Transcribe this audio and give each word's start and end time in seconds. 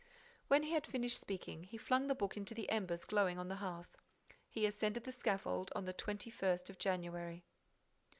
When 0.47 0.63
he 0.63 0.71
had 0.71 0.87
finished 0.87 1.21
speaking, 1.21 1.65
he 1.65 1.77
flung 1.77 2.07
the 2.07 2.15
book 2.15 2.35
into 2.35 2.55
the 2.55 2.71
embers 2.71 3.05
glowing 3.05 3.37
on 3.37 3.49
the 3.49 3.57
hearth. 3.57 3.99
He 4.49 4.65
ascended 4.65 5.03
the 5.03 5.11
scaffold 5.11 5.71
on 5.75 5.85
the 5.85 5.93
21st 5.93 6.71
of 6.71 6.79
January. 6.79 7.43